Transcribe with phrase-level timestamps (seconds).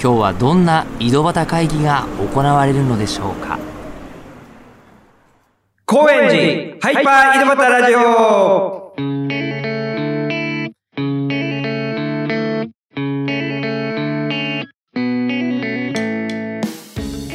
[0.00, 3.58] 今日はどんな井戸端会議が行われるのでしょうか？
[5.86, 8.94] 高円寺ハイパー井戸端ラジオ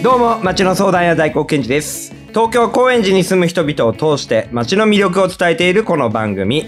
[0.02, 2.14] どうも、町の相談屋大黒賢治です。
[2.30, 6.64] 東京高円寺に住む人々を通して町の魅力を伝えているこの番組。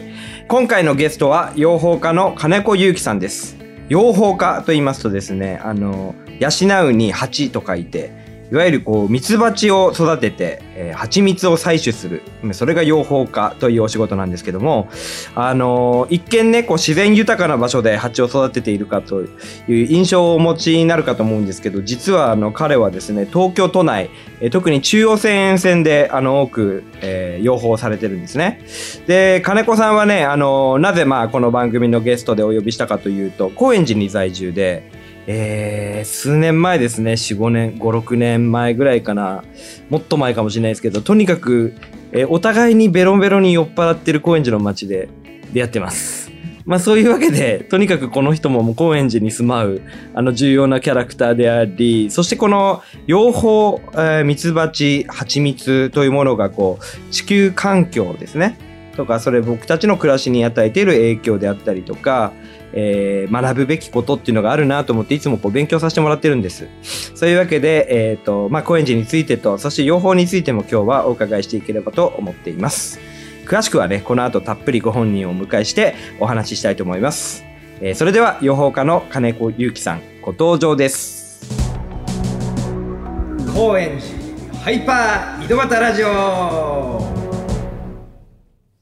[0.49, 3.54] 今回のゲストは養蜂家の金子祐樹さんです。
[3.87, 8.11] 養蜂家と言いますとですね、あの、養うに蜂と書いて、
[8.55, 12.23] いわゆるこう、ミツバチを育てて、えー蜂蜜を採取する。
[12.53, 14.87] それが養蜂家というお仕事なんですけども、
[15.35, 19.27] あの、一見ね、こう、自然豊かな場所で蜂を育てているかという
[19.87, 28.61] 印象をお持ちになるかと思うんですけど、実はあの、彼はですね、東京都内、えー特に中央線沿線で、あの、多く、えー養蜂されてるんですね。
[29.05, 34.89] で、金子さんはね、あの、なぜまあ、この番組のゲストでお呼びしたかというと、高円寺に在住で、
[35.27, 39.43] えー数年前ですね、4、5年、5、6年前ぐらいかな、
[39.89, 41.73] もっと前かもしれないですけど、とにかく、
[42.11, 45.09] えーお互いにベロンベロンに酔っ払ってる高円寺の街で
[45.53, 46.31] 出会ってます。
[46.65, 49.81] まあそういうわけで、とにかくこの人ももう高円寺に住まう、
[50.15, 58.57] あの重要なキャラクターであり、そしてこの養蜂、えー、蜂蜜というものがこう、地球環境ですね。
[58.95, 62.31] とか、それ僕たちの暮らしに与えている影響であったりとか、
[62.75, 66.67] えー学ぶべきことっていうのがあるなと思っていつもこう勉強させてもらってるんです。
[67.15, 72.99] そういうわけで、えっ、と、まあ、高円寺についてと、そして養蜂についても今日はお伺いしていければと思っています。
[73.45, 77.43] 詳しくはね、この後たっぷりご本人をお迎えしてお話ししたいと思います。
[77.81, 81.25] えーそれでは、養蜂家の金子祐樹さん、ご登場です。
[83.53, 86.99] 高円寺ハイパー井戸端ラジオ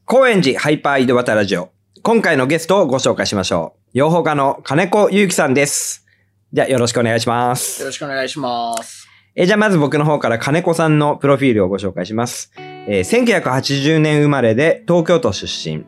[0.05, 1.69] 高円寺ハイパー井戸端ラジオ。
[2.01, 3.82] 今回のゲストをご紹介しましょう。
[3.93, 6.07] 養蜂家の金子祐樹さんです。
[6.51, 7.89] じゃあよろしくお願いしますよ。
[7.89, 9.07] ろしくお願いします。
[9.35, 12.51] えーじゃあまず僕の方から金子さんのプロフィールをご紹介します。
[12.57, 15.85] えー1980年生まれで東京都出身。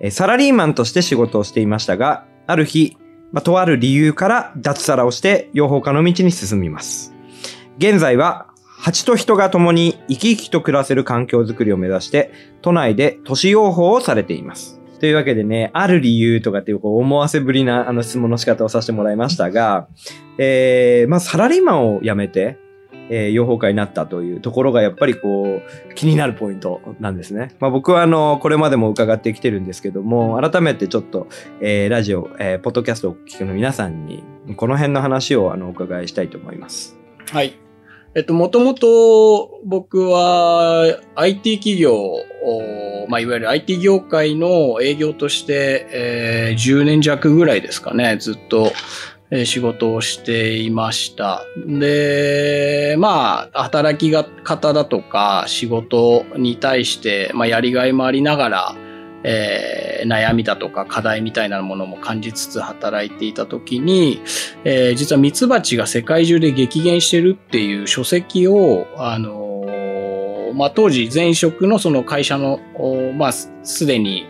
[0.00, 2.96] えーサラリーマンとして仕事をしていましたが、ある日、
[3.30, 7.14] まあ、とある理由から脱サラをして養蜂家の道に進みます。
[7.78, 8.48] 現在は、
[8.80, 14.79] 蜂と人が共に生き生きと暮らせる環境づくりを目指して、都内で都市養蜂をされています。
[15.00, 19.88] というわけでね、ある理由とかっていうこう思わせぶりなあの質問の仕方をさせてもらいましたが、
[20.36, 22.58] えー、まあサラリーマンを辞めて、
[23.08, 27.54] えー、養蜂家になったというところがやっぱりこう気になるポイントなんですね。
[27.60, 31.28] まあ僕はあの、これまでも伺ってきてるんですけども、改めてちょっと、
[31.62, 34.22] えー、ラジオ、えー、ポッドキャストを聞きの皆さんに、
[34.56, 36.98] この辺の話をあの、お伺いしたいと思います。
[37.32, 37.54] はい。
[38.14, 41.96] えっと、もともと僕は IT 企業、
[43.08, 48.72] まあ、いわゆる IT 業界の営業として、えー10年弱ぐらいですかね、ずっと、
[49.30, 51.44] えー仕事をしていました。
[51.66, 54.12] で、まあ、働き
[54.42, 58.76] 方だとか仕事に対して、まあ、やりがいもありながら、
[59.22, 64.22] えー悩みだとか課題みたいなものも感じつつ働いていた時に、
[64.64, 69.49] えー実はミツバチが世界中で激減してるっていう書籍を、あの
[70.52, 72.60] まあ、当時前職のその会社の、
[73.16, 74.26] まあ、すすでに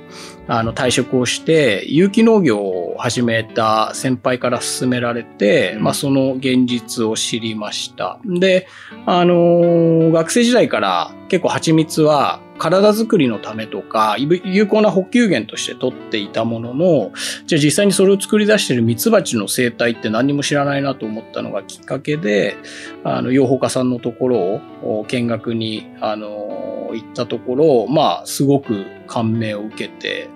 [0.48, 8.20] あの退職をして有機農業を始めた先輩から勧められて、まあ、その現実を知りました。
[8.24, 8.68] で、
[9.06, 17.12] あのー学生時代から結構蜂蜜は体づくりのためとか、有有効な補給源として取っていたものの、
[17.46, 22.56] じゃあ実際にそれを作り出しているミツバチの生態って何にも知らないなと思ったのがきっかけで、
[23.02, 24.60] あの、養蜂家さんのところを
[25.00, 30.28] お見学に、あの、行ったところ、まあ、すごく感銘を受けて、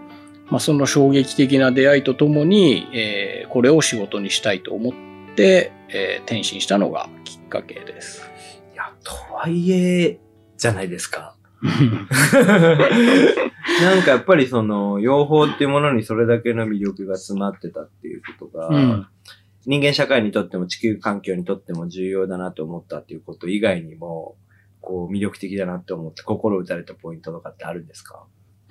[0.50, 4.92] まあ、その衝撃的な出会いとともに、えーこれを仕事にしたいと思っ
[5.36, 8.28] て、えー転身したのがきっかけです。
[8.72, 10.18] いや、とはいえ、
[10.56, 11.36] じゃないですか。
[11.62, 11.70] な
[13.98, 19.06] んかやっぱりその、養蜂っていうものにそれだけの魅力が詰まってたっていうことが、うん
[19.66, 24.36] 人間社会にとっても地球環境にとっても重要だなと思ったっていうこと以外にも、
[24.82, 28.26] こう魅力的だなって思って心打たれたポイントとかってあるんですか？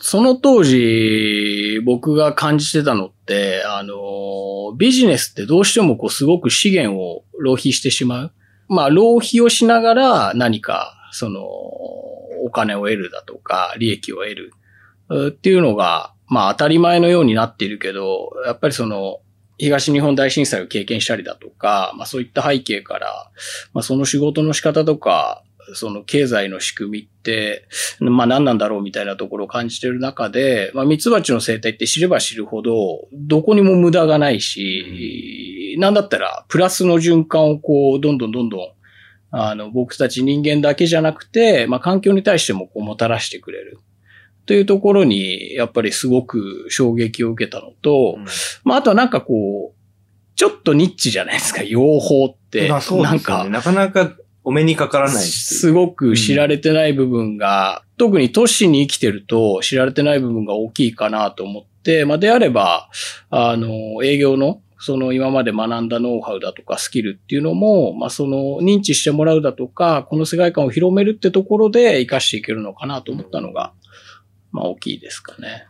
[0.06, 8.32] その当時、僕が感じてたのって、あの、ビジネスってどうしてもこうすごく資源を浪費してしまう。
[8.68, 14.54] まあ、浪費をしながら何か、その、お金を得るだとか、利益を得る。
[15.30, 19.22] っていうのが、まあ当たり前のようになっているけど、やっぱりその、
[19.58, 23.32] 東日本大震災を経験したりだとか、まあそういった背景から、
[23.74, 27.68] まあその仕事の仕方とか、その経済の仕組みって、
[28.00, 38.68] まあ何なんだろうみたいなところを感じている中で、まあ蜜蜂の生態って知れば知るほど、どこにも無駄がないし、なんだったらプラスの循環をこう、どんどんどんどん、
[39.32, 43.80] あの、僕たち人間だけじゃなくて、まあ環境に対してもこうもたらしてくれる。
[44.46, 48.18] というところに、やっぱりすごく衝撃を受けたのと、
[48.64, 49.84] まあ、あとはなんかこう、
[50.36, 52.68] ちょっとニッチじゃないですか、養蜂って。
[52.68, 62.90] まあそうなんかですよね。、なかなかお目にかからないすごく知られてない部分が、特に都市に生きてると知られてない部分が大きいかなと思って、まあ、であれば、
[63.30, 73.72] あの、営業の、その今まで学んだノウハウだとかスキルっていうのも、まあ、その認知してもらうだとか、この世界観を広めるってところで活かしていけるのかなと思ったのが、
[74.52, 75.68] まあ、大きいですかね。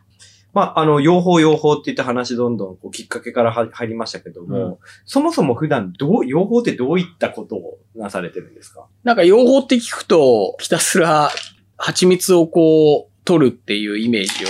[0.54, 4.76] まあ、あの、養蜂養蜂って言った話どんどんこうきっかけからは入りましたけども、うん。
[5.04, 8.86] そもそも普段どう、養蜂ってどういったことをなされてるんですか？
[9.02, 11.30] なんか養蜂って聞くと、ひたすら
[11.76, 14.48] 蜂蜜をこう、取るっていうイメージを、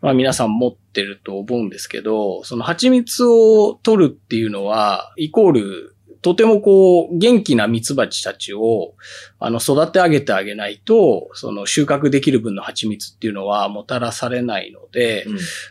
[0.00, 8.94] まあ皆さん持ってると思うんですけど、その蜂蜜を取るっていうのは、イコール、とてもこう、元気な蜜蜂たちを、
[9.38, 15.26] あの、育て上げてあげないと、その収穫できる分の蜂蜜っていうのはもたらされないので、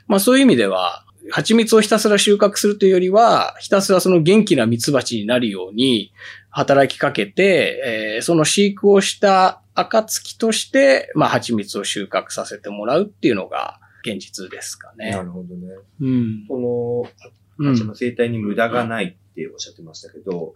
[0.07, 6.13] まあそういう意味では、蜂蜜をひたすら収穫するというよりは、ひたすらその元気な蜜蜂になるように
[6.49, 15.11] 働きかけて、えーその飼育をした暁として、まあ蜂蜜を収穫させてもらうっていうのが現実ですかね。
[15.11, 15.67] なるほどね。
[16.01, 16.45] うん。
[16.47, 17.25] この、
[17.57, 20.53] うん蜂の生態に無駄がないっておっしゃってましたけど、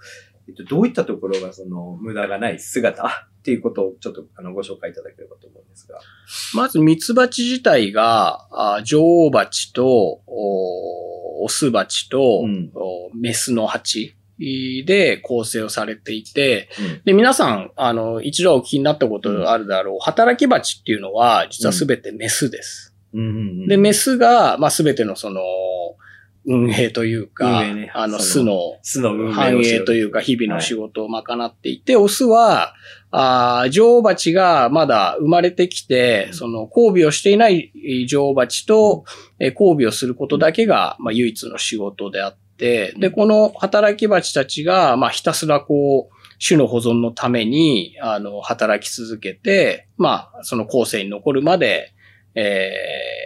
[0.47, 3.05] えっと、どういったところがその無駄がない姿？
[3.39, 5.99] っていうことをちょっとあのご紹介いただければと思うんですが。
[6.53, 12.71] まず蜜蜂自体が、あ女王蜂と、おオス蜂と、うん。
[12.75, 14.13] おメスの蜂
[14.85, 17.01] で構成をされていて、うん。
[17.05, 22.93] で、皆さん、あの、一度お聞きになったことあるだろう、働き蜂っていうのは、実はすべてメスです。
[23.13, 25.41] うんうんうんで、メスが、まあ、すべてのその、
[26.51, 27.91] 運営というか、ね。
[27.93, 32.73] あの、巣の巣の繁栄というか、日々の仕事を賄っていて、オスは、
[33.11, 37.71] あー女王蜂がまだ生まれてきて、その交尾をしていない
[38.07, 39.03] 女王蜂と、
[39.39, 51.93] えー交尾をすることだけが、まあ、唯一の仕事であって、で、この働き蜂たちが、まあ、ひたすらこう、種の保存のために、あの、働き続けて、まあ、その後世に残るまで、
[52.35, 52.71] え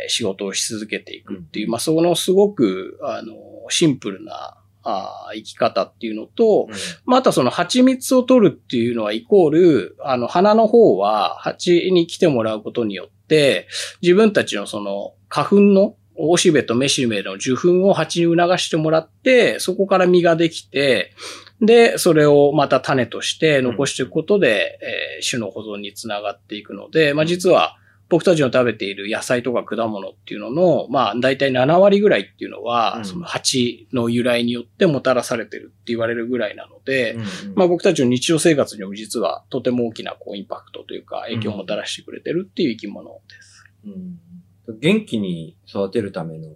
[0.06, 3.34] ー仕事をし続けていくっていう、まあ、そのすごく、あの、
[3.70, 6.68] シンプルな、あー生き方っていうのと、
[7.06, 13.68] まあ、あとはその蜂蜜を取るっていうのはイコール、あの、花の方は蜂に来てもらうことによって、
[14.02, 21.14] 自分たちのその花粉の、おしべとめしべの受粉を蜂に促してもらって、そこから実ができて、
[21.60, 27.78] で、それをまた種として残していくことで、えー種の保存につながっていくので、まあ実は
[28.14, 33.06] 僕たちの食べている野菜とか果物っていうのの、まあ大体7割ぐらいっていうのは、うん。
[33.06, 37.28] その蜂の由来によってもたらされてるって言われるぐらいなので、うんうん。
[37.56, 43.64] まあ僕たちの日常生活にも実はとても大きなこうインパクトというか影響をもたらしてくれてるっていう生き物です。
[43.88, 44.80] うん。
[44.80, 46.50] 元気に育てるための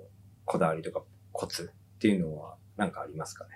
[0.45, 3.49] こだわりとかコツっていうのは何かありますかね？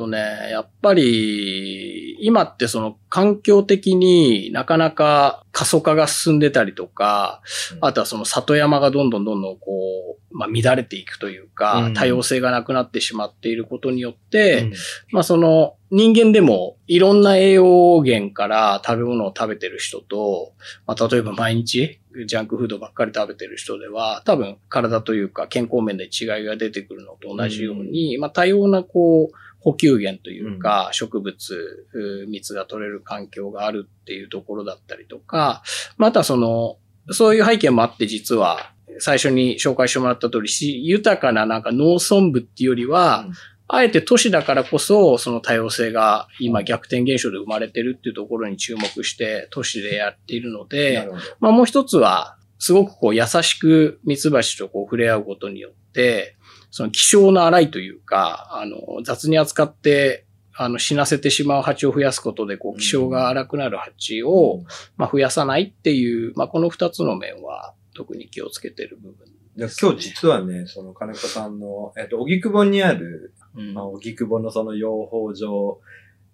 [0.00, 7.42] とね、やっぱり、今ってその環境的になかなか過疎化が進んでたりとか、
[7.82, 11.94] あとはその里山がどんどんどんどんこう、まあ乱れていくというか、うん。
[11.94, 14.72] 多様性がなくなってしまっていることによって、うん。
[15.12, 20.52] まあその人間でもいろんな栄養源から食べ物を食べてる人と、
[20.86, 35.62] まあ例えば毎日ジャンクフードばっかり食べてる人では多分体というか健康面で違いが出てくるのと同じように、まあ多様なこう補給源というか、植物、う蜜が取れる環境があるっていうところだったりとか、
[35.96, 36.78] またその、
[37.12, 43.34] そういう背景もあって実は最初に紹介してもらった通りし、豊かななんか農村部っていうよりは、うん。
[43.72, 56.36] あえて都市だからこそ、その多様性が今逆転現象で生まれてるっていうところに注目して都市でやっているのなでまあもう一つは、すごくこう優しく蜜蜂とこう触れ合うことによって、
[56.70, 64.62] その希少な洗いというか、あの、雑に扱って、あの、死なせてしまう蜂を増やすことで、こう、希少が荒くなる蜂を、
[64.96, 73.74] まあ、増やさないっていう、まあ、この二つの面は、特に気をつけてる部分で今日実はね、その金子さんの、えっと、荻窪にある、うん。
[73.74, 75.80] まあ、荻窪のその養蜂場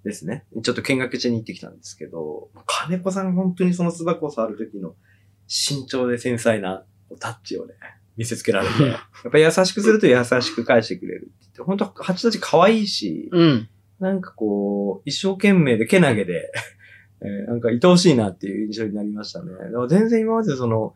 [0.05, 0.45] ですね。
[0.62, 4.95] ちょっと見学しに行ってきたんですけど、金子さんが本当にその巣箱を触る時の
[5.47, 6.85] 慎重で繊細な
[7.19, 7.75] タッチをね、
[8.16, 8.94] 見せつけられて、や
[9.28, 13.68] っぱり優しくすると優しく返してくれるって言って、本当蜂たち可愛いし、うん。
[14.00, 16.50] なんかこう、一生懸命で、けなげで、
[17.23, 19.52] えーなんか愛おしいなっていう印象になりましたね。
[19.52, 20.94] だから全然今までその、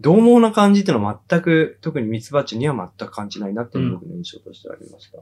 [0.00, 5.18] 獰猛な感じっていうのは全く、特にミツバチには全く感じないなっていう僕の印象としてありました。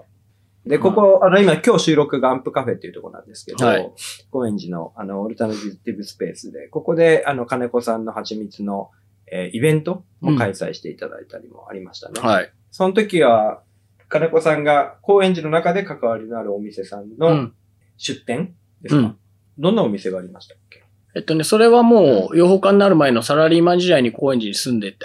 [0.66, 3.92] で、ここ、あの、今、今日収録がアンプカフェっていうところなんですけど、はい
[4.32, 8.90] 高円寺の、あの、オルタナティブスペースで、ここで、あの、金子さんの蜂蜜の、
[9.30, 12.20] えーイベントも開催していただいたりもありましたね。
[12.20, 12.52] はい。
[12.70, 13.62] その時は、
[14.08, 17.54] 金子さんが高円寺の中で関わりのあるお店さんうのん。
[17.96, 19.16] 出店ですか、うん
[19.58, 20.84] どんなお店がありましたっけ？
[21.14, 24.98] えっとね、それはもう、養蜂家になる前のサラリーマン時代に高円寺に住んでて、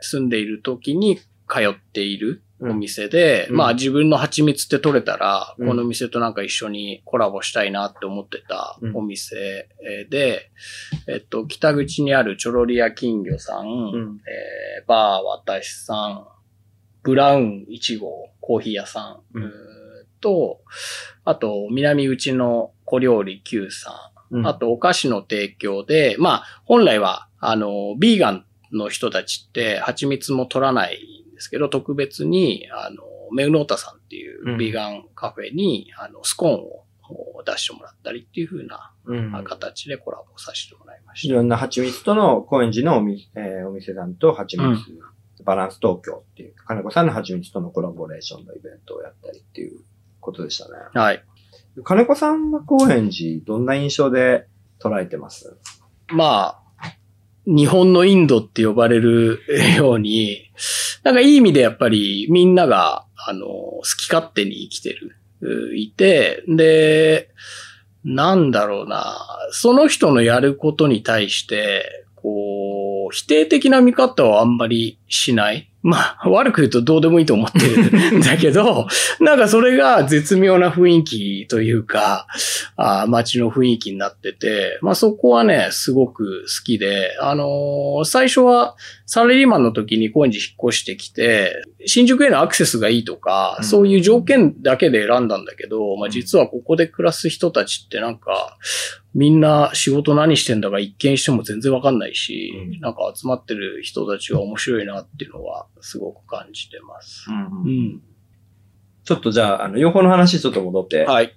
[0.00, 1.18] 住んでいる時に
[1.52, 3.56] 通っているお店で、うん。
[3.56, 5.68] まあ自分の蜂蜜って取れたら、うん。
[5.68, 10.50] この店となんか一緒にコラボしたいなって思ってたお店えーで、
[11.08, 14.20] えっと、北口にあるチョロリア金魚さん、うん。
[14.26, 16.26] えーバー私さん、
[17.02, 19.52] ブラウン1号コーヒー屋さん、うん。
[20.20, 20.60] と、
[21.24, 33.02] あと、南口の小料理 Q さん、あ、とお菓子の提供で、まあ、本来は、あの、ビーガンの人たちって蜂蜜も取らないんですけど、特別に、あの、
[33.34, 39.44] メウノータさんっていうビーガンカフェに、あの、スコーンを出してもらったりっていう風なうん。
[39.44, 41.34] 形でコラボさせてもらいましいた。
[41.34, 44.80] ろんな蜂蜜との高円寺のお店,、えーお店さんと蜂蜜、
[45.44, 49.80] バランス東京っていう、金子さんの蜂蜜とのコラボレーションのイベントをやったりっていう
[50.20, 50.74] ことでしたね。
[50.94, 51.24] はい。
[51.82, 54.46] 金子さんは高円寺、どんな印象で
[54.78, 55.58] 捉えてます？
[56.08, 56.61] まあ、
[57.46, 59.40] 日本のインドって呼ばれる
[59.76, 60.50] ように、
[61.02, 67.30] なんかいい意味でやっぱりみんなが、あの、好き勝手に生きてる、いて、で、
[68.04, 69.16] なんだろうな、
[69.50, 75.71] その人のやることに対して、こう、否定的な見方をあんまりしない。
[75.82, 78.86] まあ、悪く言うとどうでもいいと思ってる んだけど、
[79.20, 82.28] なんかそれが絶妙な雰囲気というか、
[82.76, 93.64] あー街の雰囲気になってて、まあそこはね、すごく好きで、あのー最初はサラリーマンの時に高円寺引っ越してきて、新宿へのアクセスがいいとか、うん。
[93.64, 98.56] そういう条件だけで選んだんだけど、まあ実はここで暮らす人たちってなんか、
[99.14, 107.26] みんな仕事何してんだか一見しても全然わかんないし、うんなんか集まってる人たちは面白いなっていうのはすごく感じてます。
[107.30, 107.34] う
[107.68, 108.00] ん。
[109.04, 111.36] ちょっとじゃあ、あの、養蜂の話ちょっと戻って、はい。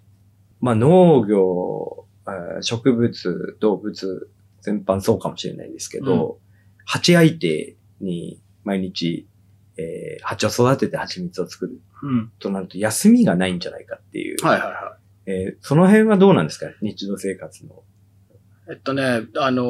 [0.61, 4.29] まあ農業、えー植物、動物、
[4.61, 6.39] 全般そうかもしれないですけど、
[6.85, 9.27] 蜂相手に毎日、
[9.77, 12.31] えー蜂を育てて蜂蜜を作るうん。
[12.39, 14.37] となると休みがないんじゃないかっていう。
[14.45, 14.75] はいはいはい。
[15.25, 16.67] えーその辺はどうなんですか？
[16.81, 17.83] 日常生活の。
[18.69, 19.65] えっとね、あのー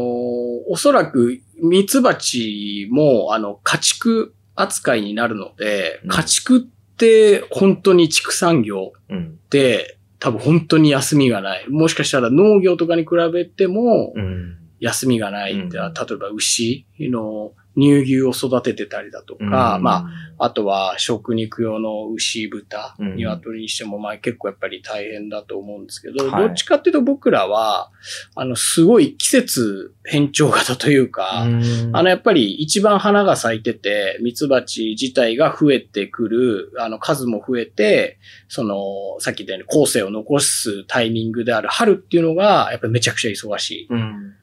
[0.69, 6.61] おそらく、ミツバチも、あの、家畜扱いになるので、うん家畜っ
[6.97, 9.39] て本当に畜産業うん。
[9.49, 11.69] で、多分本当に休みがない。
[11.69, 14.57] もしかしたら農業とかに比べてもうん。
[14.79, 15.53] 休みがない。
[15.53, 15.81] うん例え
[16.17, 27.91] ば牛の乳牛を育ててたりだとか、まあ、あとは食肉用の牛、豚、うん鶏にしても、まあ結構やっぱり大変だと思うんですけど、はいどっちかっていうと僕らは、
[28.35, 43.87] あの、すごい季節変調型というか、うんあの、やっぱり一番花が咲いてて、ミツバチ自体が増えてくる、あの、数も増えて、その、さっき言ったように後世を残すタイミングである春っていうのが、やっぱりめちゃくちゃ忙しい。
[43.89, 44.35] うん。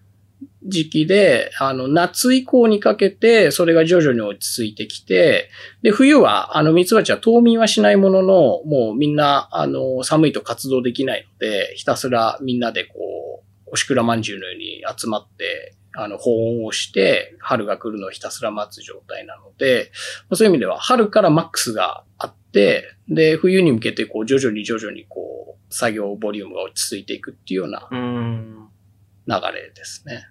[0.72, 5.50] 時期で、あの、夏以降にかけて、それが徐々に落ち着いてきて、
[5.82, 19.90] で、冬は、あの、ミツバチは冬眠はしないものの、もうみんな、あの、寒いと活動できないので、ひたすらみんなでこう、おしくらまんじゅうのように集まって、あの、保温をして、春が来るのをひたすら待つ状態なので、
[20.30, 28.68] まあそういう意味では、春からマックスがあって、で、冬に向けて、こう、徐々に徐々に、こう、作業ボリュームが落ち着いていくっていうようなうん。
[29.26, 30.26] 流れですね。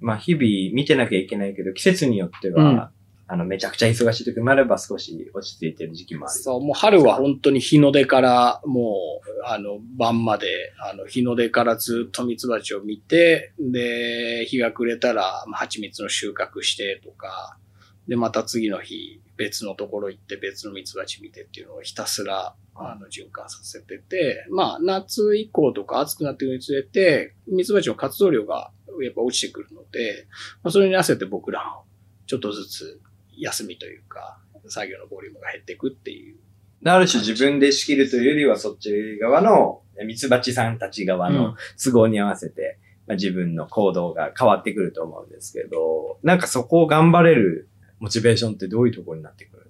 [0.00, 2.88] まあ、日々見てなきゃいけないけど、季節によっては、うん
[3.28, 6.38] あの、めちゃくちゃ忙しい時もあれば少し落ち着いてる時期もある。
[6.38, 17.58] そう、もう春は本当に日の出から、もう、あの、晩まで、あの、日の出からずっとミツバチを見て、で、日が暮れたら、まあ蜂蜜の収穫してとか、
[18.06, 28.70] で、また次の日、別のところ行って別のミツバチ見てっていうのをひたすら、あの、循環させてて、まあ、夏以降とか暑くなってくるにつれて、ミツバチの活動量が
[29.02, 30.26] やっぱ落ちてくるので、
[30.62, 31.84] まあ、それに合わせて僕らも、
[32.26, 33.00] ちょっとずつ
[33.36, 34.38] 休みというか、
[34.68, 36.36] 作業のボリュームが減っていくっていう。
[36.84, 49.65] ある種自分で仕切るというよりはそっち側の、ミツバチさんたち側の都合に合わせて、まあ、自分の行動が変わってくると思うんですけど、なんかそこを頑張れるモチベーションってどういうところになってくる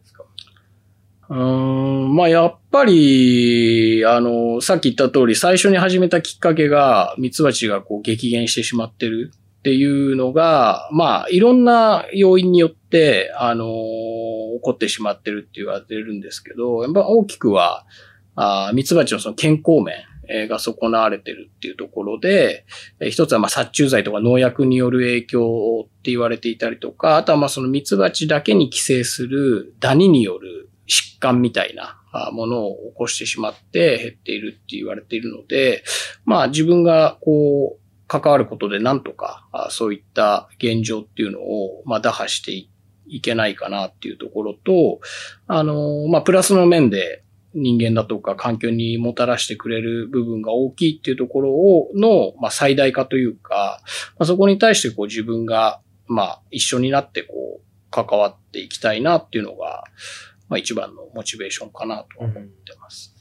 [1.28, 17.85] うん、まあやっぱり、あの、さっき言った通り、最初に始めたきっかけが、ミツバチがこう激減してしまってるっていうのが、まあいろんな要因によって、あの、起こってしまってるって言われるんですけど、やっぱ大きくは、
[18.37, 22.66] あミツバチのその健康面が損なわれてるっていうところで、
[23.00, 32.00] 一つはまあ殺虫剤とか農薬による影響って言われていたりとか、あとはまあそのミツバチだけに寄生するダニによる疾患みたいな
[32.33, 35.85] ものを起こしてしまって減っているって言われているので、
[36.25, 42.71] まあ自分がこう関わることでなんとかそういった現状っていうのをまあ打破してい
[43.09, 45.00] いけないかなっていうところと、
[45.47, 47.23] あの、まあプラスの面で
[47.55, 53.81] 人間だとか環境にもたらしてくれる部分が大きいっていうところを、の、まあ最大化というか、
[54.19, 59.85] まあ、そこに対してこう自分が、まあ一緒になってこう関わっていきたいなっていうのが、
[60.48, 62.42] まあ一番のモチベーションかなと思って
[62.80, 63.14] ます。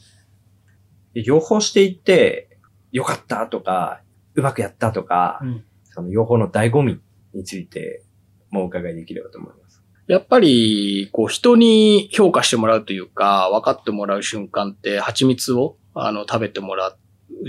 [1.13, 2.57] で養蜂していって、
[2.91, 4.01] よかったとか、
[4.35, 5.63] うまくやったとか、うん
[5.95, 6.99] その養蜂の醍醐味
[7.33, 8.03] について
[8.49, 9.81] もお伺いできればと思います。
[10.07, 16.97] やっぱり、こう人に評価してもらうというか、分かってもらう瞬間って、蜂蜜をあの食べてもらう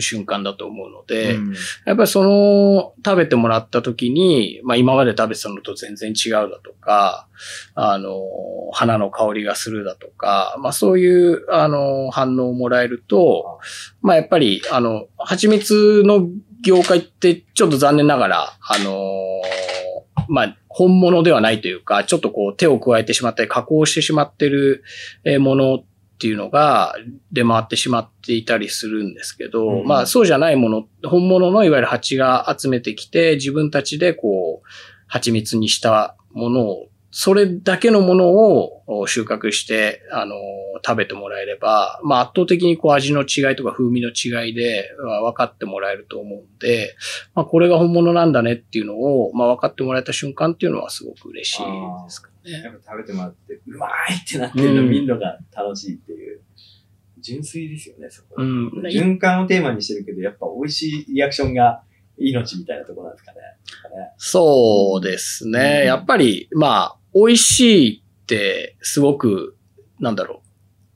[0.01, 1.55] 瞬間だと思うので、うん。
[1.85, 7.29] やっぱりその食べてもらった時に、まあ今まで食べてたのと全然違うだとか、
[7.75, 8.21] あの、
[8.73, 13.61] 花の香りがするだとか、まあそういう、あの、反応をもらえると、
[14.03, 16.29] まあやっぱり、あの、蜂蜜の
[16.63, 18.93] 業界ってちょっと残念ながら、あの、
[20.29, 24.85] まあ本物ではないというか、ちょっとこう手を加えてしまったり加工してしまってる
[25.25, 25.85] えーもの
[26.17, 26.95] っていうのが
[27.31, 34.69] 出回ってしまっていたりするんですけど、うんまあそうじゃないもの、本物のいわゆる蜂が集めてきて自分たちでこう、
[35.07, 40.35] 蜂蜜にしたものを、それだけのものをお収穫して、あの、
[40.85, 46.97] 食べてもらえれば、まあ圧倒的にこう味の違いとか風味の違いでまあ分かってもらえると思うんで、
[47.35, 52.63] まあこれが本物なんだねっていうのを、まあ分かってもらえた瞬間っていうのはすごく嬉しいですかね。
[52.63, 53.91] やっぱ食べてもらって、うまい
[54.23, 56.41] ってなってるのうん見るのが楽しいっていう。
[57.21, 58.37] 純粋ですよね、そこ。
[58.39, 58.69] うん。
[58.85, 61.83] 循環をテーマにしてるけど、やっぱ美味しいリアクションが
[62.19, 63.39] 命みたいなところなんですかね。
[64.17, 65.81] そうですね。
[65.81, 69.57] うんやっぱり、まあ、美味しいって、すごく、
[69.99, 70.49] なんだろう、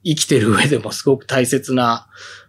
[0.03, 2.07] 生きてる上でもすごく大切な、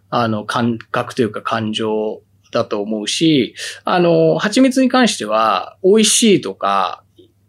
[0.09, 7.02] あの、感覚というか感情だと思うし、あの、蜂蜜に関しては、美味しいとか、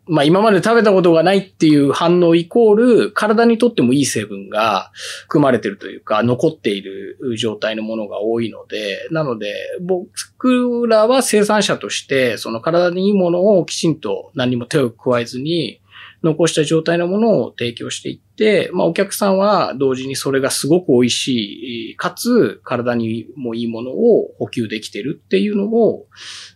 [0.07, 4.91] まあ今まで食べたことがないっていう反応イコール、体にとってもいい成分が
[5.23, 15.81] 含まれてるというか、残っている状態のものが多いので、なので、僕らは生産者として、その体にいいものをきちんと何も手を加えずに、
[16.23, 26.07] 残した状態のものを提供していって、まあお客さんは同時にそれがすごく美味しい、かつ体にもいいものを補給できてるっていうのを、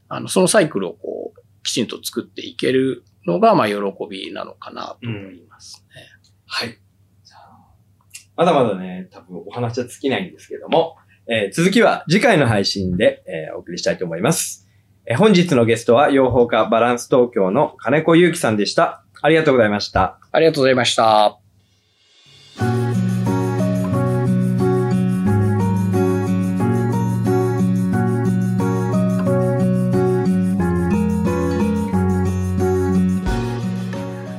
[0.08, 3.74] あの、そのサイクルをこう、きちんと作っていけるのが、まあ喜
[4.10, 6.02] びなのかなと思いますね。
[6.46, 6.78] はい。
[7.24, 7.58] じゃあ
[8.36, 10.96] まだまだね、多分お話は尽きないんですけども、
[11.28, 14.66] えー続きは次回の配信で、えーお送りしたいと思います。
[15.06, 19.04] えー本日のゲストは、養蜂家バランス東京の金子祐樹さんでした。
[19.22, 20.18] ありがとうございました。
[20.32, 21.47] ありがとうございました。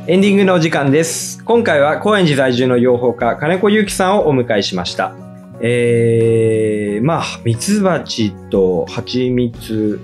[0.10, 1.44] エンディングのお時間です。
[1.44, 5.14] 今回は高円寺在住の養蜂家、金子祐樹さんをお迎えしました。
[5.62, 10.00] えー、まあ、ミツバチと蜂蜜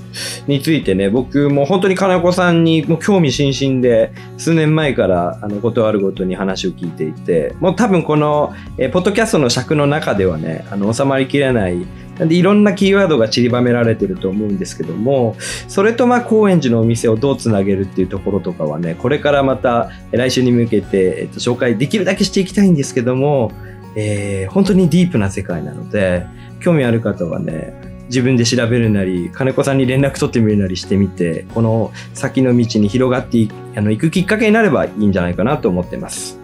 [0.45, 11.83] についてね、僕も本当に金子さんにもう興味津々で、数年前からあのことあるごとに話を聞いていて、もう多分この、えーポッドキャストの尺の中ではね、あの収まりきれない、
[12.19, 15.35] なんでいろんなキーワードが散りばめられてると思うんですけども、
[15.67, 23.51] それとまあ高円寺のお店をどうつなげるっていうところとかはね、これからまた来週に向けて、えっと、紹介できるだけしていきたいんですけども、
[23.95, 26.25] えー本当にディープな世界なので、
[26.61, 27.73] 興味ある方はね、
[28.07, 36.39] 自分で調べるなり、金子さんに連絡取ってみるなりしてみて、この先の道に広がっていあの行くきっかけになればいいんじゃないかなと思ってます。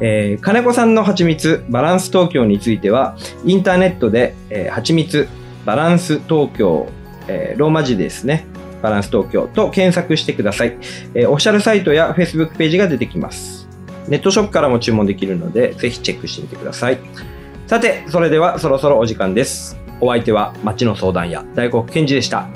[0.00, 5.28] えー金子さんの蜂蜜バランス東京については、インターネットで、えー、蜂蜜
[5.64, 6.88] バランス東京、
[7.28, 8.46] えーローマ字ですね。
[8.82, 10.76] バランス東京と検索してください。
[11.14, 13.68] えーオフィシャルサイトや Facebook ページが出てきます。
[14.08, 16.98] ネットショップからも注文できるので、ぜひチェックしてみてください。
[17.66, 19.78] さて、それではそろそろお時間です。
[20.00, 22.48] お相手は町の相談屋、大黒健二でした。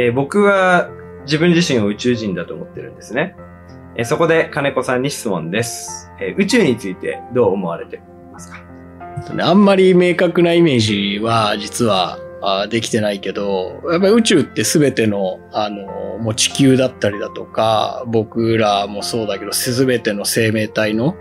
[0.00, 0.88] えー僕は
[1.26, 3.36] 自分自身を宇宙人だと思ってるんですね。
[3.96, 8.00] えーそこで金子さんに質問です、えー宇宙についてどう思われて
[8.32, 8.62] ますか？
[9.40, 21.16] あんまり明確なイメージは実はあできてないけど、やっぱり宇宙って全ての、あの、もう地球だったりだとか、僕らもそうだけど、全ての生命体の、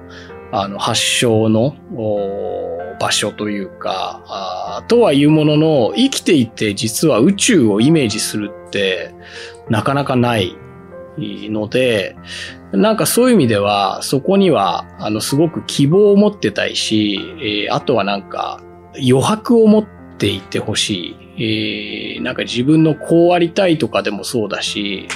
[0.53, 1.75] あの、発祥の
[3.01, 9.13] 場所というか、あとはいうものの、生きていて実は宇宙をイメージするって、
[9.69, 10.55] なかなかない
[11.17, 12.15] ので、
[12.71, 18.61] なんかそういう意味では、そこには、あの、すごく希望を持ってたいし、えーあとはなんか、
[18.95, 19.85] 余白を持っ
[20.17, 22.15] ていてほしい。
[22.15, 25.07] えーなんか自分のこうありたいとかでもそうだし、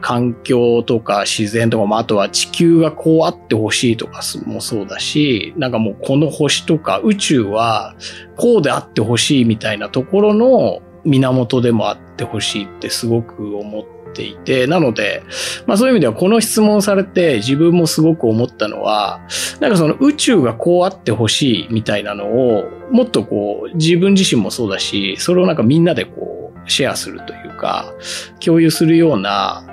[0.00, 7.96] 環境とか自然とか、まあ、とは地球がこうあってほしいとかもそうだし、なんかもうこの星とか宇宙は
[8.36, 15.22] こうであってほしいみたいなところの源でもあってほしいってすごく思っていて、なので、
[15.66, 19.20] まあそういう意味ではこの質問されて自分もすごく思ったのは、
[19.60, 27.94] なんかその宇宙がこうあってほしいみたいなのを、もっとこう自分自身もそうだし、それをなんかみんなでこうシェアするというか、
[28.40, 29.64] 共有するような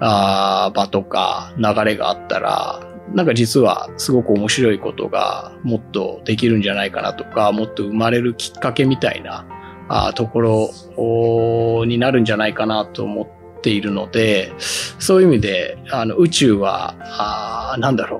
[0.00, 9.46] あ場とか流れがあったら、なんか実はすごく面白いことがもっとできるんじゃないかなとか、もっと生まれるきっかけみたいな
[9.92, 18.18] あところになるんじゃないかなと思っているので、そういう意味で、あの宇宙は、あなんだろ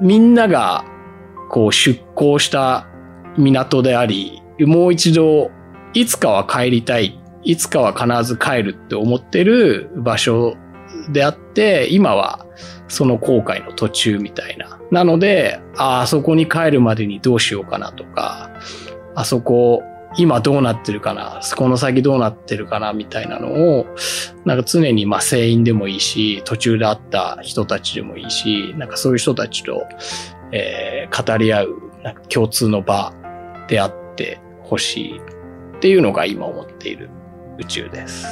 [0.00, 0.04] う。
[0.04, 0.84] みんなが
[1.50, 2.88] こう出港した
[3.38, 5.52] 港であり、もう一度
[5.94, 10.56] いつかは帰りたい、いつかは必ず帰るって思ってる場所
[11.10, 12.44] であって、今は
[12.88, 14.80] その航海の途中みたいな。
[14.90, 18.50] なので、ああそこに帰るまでにどうしようかなとか、
[19.14, 19.84] あそこ
[20.16, 22.92] 今どうなってるかな、この先どうなってるかな？
[22.92, 23.86] みたいなのを、
[24.44, 29.86] なんか常にまあ船員でもいいし、途中で会った人たちでもいいし、なんかそういう人たちと、
[30.52, 33.12] えー語り合う、なんか共通の場
[33.68, 35.22] であってほしいっ
[35.80, 37.10] ていうのが今思っている
[37.58, 38.26] 宇宙です。